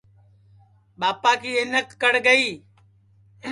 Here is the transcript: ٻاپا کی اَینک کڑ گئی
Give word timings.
ٻاپا 0.99 1.31
کی 1.41 1.51
اَینک 1.57 1.87
کڑ 2.01 2.13
گئی 2.25 2.47